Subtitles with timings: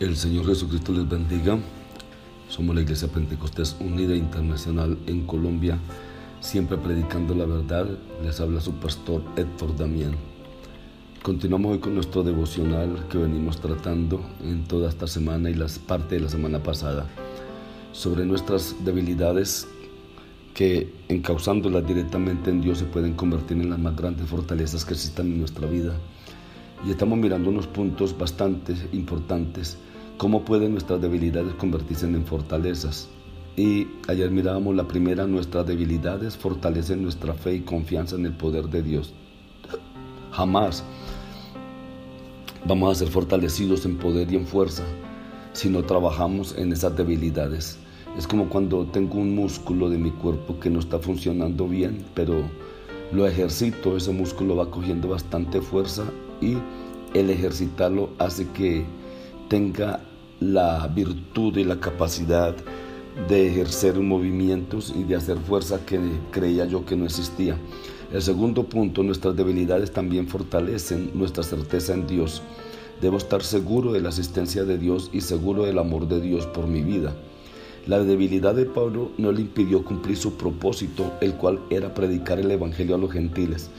[0.00, 1.58] El Señor Jesucristo les bendiga.
[2.48, 5.76] Somos la Iglesia Pentecostés Unida Internacional en Colombia,
[6.38, 7.88] siempre predicando la verdad.
[8.22, 10.12] Les habla su pastor Héctor Damián.
[11.20, 16.14] Continuamos hoy con nuestro devocional que venimos tratando en toda esta semana y las parte
[16.14, 17.08] de la semana pasada
[17.90, 19.66] sobre nuestras debilidades
[20.54, 25.26] que encauzándolas directamente en Dios se pueden convertir en las más grandes fortalezas que existan
[25.26, 25.94] en nuestra vida.
[26.86, 29.76] Y estamos mirando unos puntos bastante importantes
[30.18, 33.08] cómo pueden nuestras debilidades convertirse en fortalezas.
[33.56, 38.68] Y ayer mirábamos la primera, nuestras debilidades fortalecen nuestra fe y confianza en el poder
[38.68, 39.14] de Dios.
[40.32, 40.84] Jamás
[42.66, 44.84] vamos a ser fortalecidos en poder y en fuerza
[45.52, 47.78] si no trabajamos en esas debilidades.
[48.16, 52.42] Es como cuando tengo un músculo de mi cuerpo que no está funcionando bien, pero
[53.12, 56.04] lo ejercito, ese músculo va cogiendo bastante fuerza
[56.40, 56.56] y
[57.14, 58.84] el ejercitarlo hace que
[59.48, 60.00] tenga
[60.40, 62.54] la virtud y la capacidad
[63.28, 65.98] de ejercer movimientos y de hacer fuerza que
[66.30, 67.56] creía yo que no existía.
[68.12, 72.42] El segundo punto, nuestras debilidades también fortalecen nuestra certeza en Dios.
[73.00, 76.66] Debo estar seguro de la asistencia de Dios y seguro del amor de Dios por
[76.66, 77.14] mi vida.
[77.86, 82.50] La debilidad de Pablo no le impidió cumplir su propósito, el cual era predicar el
[82.50, 83.70] Evangelio a los gentiles.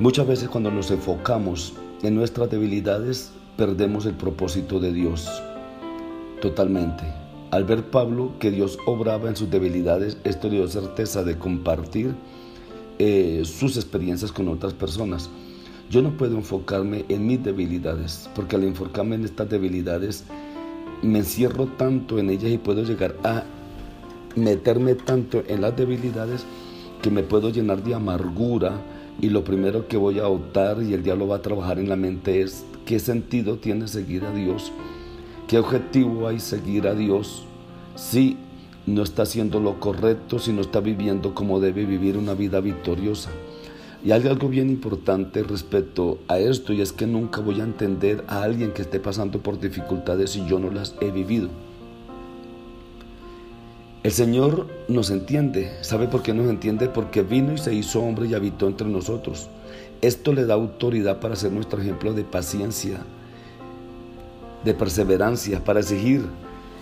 [0.00, 5.42] Muchas veces cuando nos enfocamos en nuestras debilidades, perdemos el propósito de Dios
[6.40, 7.02] totalmente.
[7.50, 12.14] Al ver Pablo que Dios obraba en sus debilidades, esto le dio certeza de compartir
[13.00, 15.28] eh, sus experiencias con otras personas.
[15.90, 20.24] Yo no puedo enfocarme en mis debilidades, porque al enfocarme en estas debilidades,
[21.02, 23.42] me encierro tanto en ellas y puedo llegar a
[24.36, 26.44] meterme tanto en las debilidades
[27.02, 28.80] que me puedo llenar de amargura
[29.20, 31.96] y lo primero que voy a optar y el diablo va a trabajar en la
[31.96, 34.72] mente es ¿Qué sentido tiene seguir a Dios?
[35.46, 37.44] ¿Qué objetivo hay seguir a Dios
[37.96, 38.38] si
[38.86, 43.28] no está haciendo lo correcto, si no está viviendo como debe vivir una vida victoriosa?
[44.02, 48.24] Y hay algo bien importante respecto a esto y es que nunca voy a entender
[48.26, 51.50] a alguien que esté pasando por dificultades si yo no las he vivido.
[54.08, 55.70] El Señor nos entiende.
[55.82, 56.88] ¿Sabe por qué nos entiende?
[56.88, 59.50] Porque vino y se hizo hombre y habitó entre nosotros.
[60.00, 63.00] Esto le da autoridad para ser nuestro ejemplo de paciencia,
[64.64, 66.24] de perseverancia, para exigir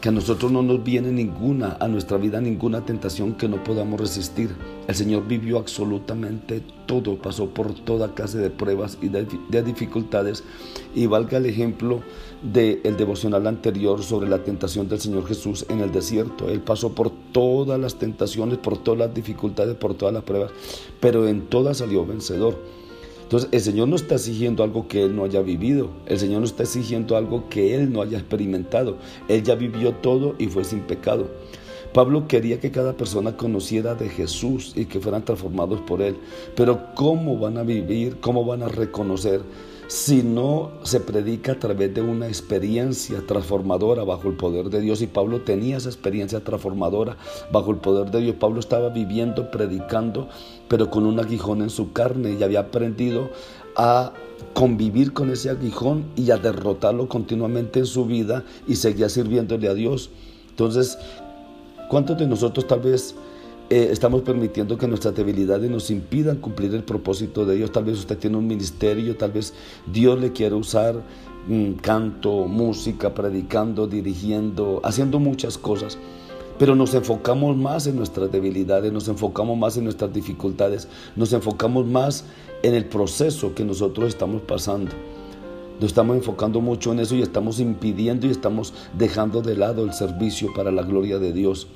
[0.00, 4.00] que a nosotros no nos viene ninguna, a nuestra vida ninguna tentación que no podamos
[4.00, 4.54] resistir.
[4.86, 10.44] El Señor vivió absolutamente todo, pasó por toda clase de pruebas y de, dificultades.
[10.94, 12.02] Y valga el ejemplo
[12.42, 16.48] del devocional anterior sobre la tentación del Señor Jesús en el desierto.
[16.48, 20.52] Él pasó por todas las tentaciones, por todas las dificultades, por todas las pruebas,
[21.00, 22.56] pero en todas salió vencedor.
[23.28, 25.90] Entonces, el Señor no está exigiendo algo que Él no haya vivido.
[26.06, 28.96] El Señor no está exigiendo algo que Él no haya experimentado.
[29.28, 31.28] Él ya vivió todo y fue sin pecado.
[31.92, 36.16] Pablo quería que cada persona conociera de Jesús y que fueran transformados por Él.
[36.56, 38.18] Pero ¿cómo van a vivir?
[38.18, 39.42] ¿Cómo van a reconocer
[39.88, 45.00] si no se predica a través de una experiencia transformadora bajo el poder de Dios.
[45.00, 47.16] Y Pablo tenía esa experiencia transformadora
[47.50, 48.36] bajo el poder de Dios.
[48.38, 50.28] Pablo estaba viviendo, predicando,
[50.68, 53.30] pero con un aguijón en su carne y había aprendido
[53.76, 54.12] a
[54.52, 59.74] convivir con ese aguijón y a derrotarlo continuamente en su vida y seguía sirviéndole a
[59.74, 60.10] Dios.
[60.50, 60.98] Entonces,
[61.88, 63.14] ¿cuántos de nosotros tal vez
[63.70, 67.70] eh, estamos permitiendo que nuestras debilidades nos impidan cumplir el propósito de Dios.
[67.70, 69.52] Tal vez usted tiene un ministerio, tal vez
[69.92, 71.02] Dios le quiere usar
[71.48, 75.98] mm, canto, música, predicando, dirigiendo, haciendo muchas cosas.
[76.58, 81.86] Pero nos enfocamos más en nuestras debilidades, nos enfocamos más en nuestras dificultades, nos enfocamos
[81.86, 82.24] más
[82.62, 84.92] en el proceso que nosotros estamos pasando.
[85.78, 89.92] Nos estamos enfocando mucho en eso y estamos impidiendo y estamos dejando de lado el
[89.92, 91.68] servicio para la gloria de Dios.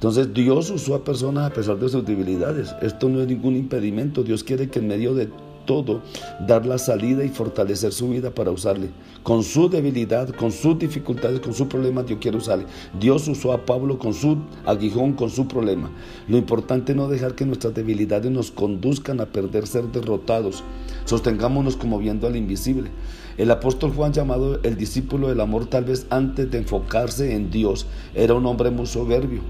[0.00, 2.74] Entonces Dios usó a personas a pesar de sus debilidades.
[2.80, 4.22] Esto no es ningún impedimento.
[4.22, 5.28] Dios quiere que en medio de
[5.66, 6.00] todo
[6.46, 8.88] dar la salida y fortalecer su vida para usarle.
[9.22, 12.64] Con su debilidad, con sus dificultades, con sus problemas, Dios quiere usarle.
[12.98, 15.90] Dios usó a Pablo con su aguijón, con su problema.
[16.28, 20.64] Lo importante es no dejar que nuestras debilidades nos conduzcan a perder, ser derrotados.
[21.04, 22.88] Sostengámonos como viendo al invisible.
[23.36, 27.86] El apóstol Juan, llamado el discípulo del amor, tal vez antes de enfocarse en Dios,
[28.14, 29.42] era un hombre muy soberbio.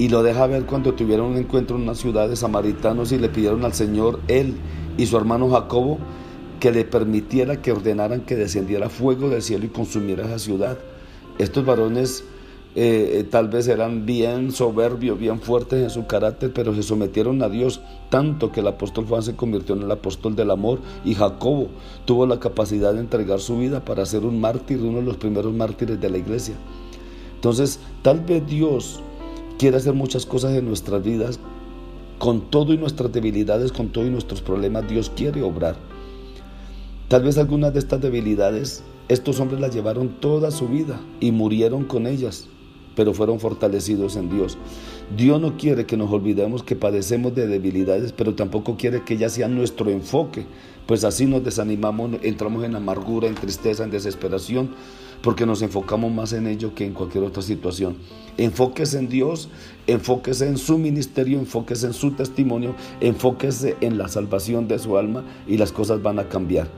[0.00, 3.28] Y lo deja ver cuando tuvieron un encuentro en una ciudad de samaritanos y le
[3.28, 4.54] pidieron al Señor, él
[4.96, 5.98] y su hermano Jacobo,
[6.58, 10.78] que le permitiera que ordenaran que descendiera fuego del cielo y consumiera esa ciudad.
[11.36, 12.24] Estos varones
[12.74, 17.42] eh, eh, tal vez eran bien soberbios, bien fuertes en su carácter, pero se sometieron
[17.42, 21.14] a Dios tanto que el apóstol Juan se convirtió en el apóstol del amor y
[21.14, 21.68] Jacobo
[22.06, 25.52] tuvo la capacidad de entregar su vida para ser un mártir, uno de los primeros
[25.52, 26.54] mártires de la iglesia.
[27.34, 29.02] Entonces, tal vez Dios
[29.60, 31.38] quiere hacer muchas cosas en nuestras vidas,
[32.18, 35.76] con todo y nuestras debilidades, con todo y nuestros problemas, Dios quiere obrar.
[37.08, 41.84] Tal vez algunas de estas debilidades, estos hombres las llevaron toda su vida y murieron
[41.84, 42.48] con ellas
[43.00, 44.58] pero fueron fortalecidos en Dios.
[45.16, 49.28] Dios no quiere que nos olvidemos que padecemos de debilidades, pero tampoco quiere que ya
[49.28, 50.44] sea nuestro enfoque,
[50.86, 54.70] pues así nos desanimamos, entramos en amargura, en tristeza, en desesperación,
[55.22, 57.96] porque nos enfocamos más en ello que en cualquier otra situación.
[58.36, 59.48] Enfóquese en Dios,
[59.86, 65.24] enfóquese en su ministerio, enfóquese en su testimonio, enfóquese en la salvación de su alma
[65.46, 66.68] y las cosas van a cambiar.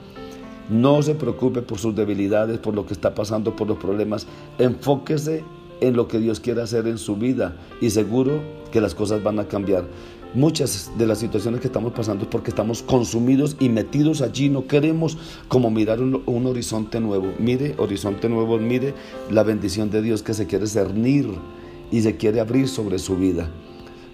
[0.69, 4.27] No se preocupe por sus debilidades, por lo que está pasando, por los problemas.
[4.59, 5.45] Enfóquese
[5.83, 8.41] en lo que Dios quiere hacer en su vida y seguro
[8.71, 9.85] que las cosas van a cambiar.
[10.33, 14.67] Muchas de las situaciones que estamos pasando es porque estamos consumidos y metidos allí, no
[14.67, 15.19] queremos
[15.49, 17.35] como mirar un, horizonte nuevo.
[17.39, 18.95] Mire, horizonte nuevo, mire
[19.31, 21.29] la bendición de Dios que se quiere cernir
[21.91, 23.51] y se quiere abrir sobre su vida.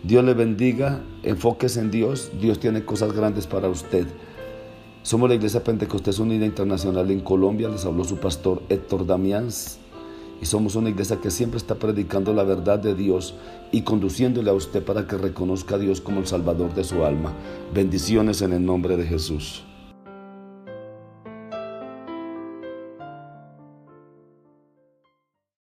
[0.03, 4.07] Dios le bendiga, enfóquese en Dios, Dios tiene cosas grandes para usted.
[5.03, 9.51] Somos la Iglesia Pentecostés Unida Internacional en Colombia, les habló su pastor Héctor Damián
[10.41, 13.35] y somos una iglesia que siempre está predicando la verdad de Dios
[13.73, 17.33] y conduciéndole a usted para que reconozca a Dios como el Salvador de su alma.
[17.75, 19.65] Bendiciones en el nombre de Jesús.